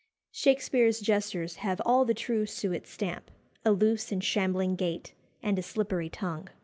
[0.31, 3.29] Shakspere's jesters "have all the true Suett stamp
[3.63, 6.49] a loose and shambling gait, and a slippery tongue."